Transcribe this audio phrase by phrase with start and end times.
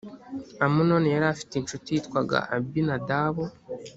[0.65, 3.43] amunoni yari afite incuti yitwaga abinadabu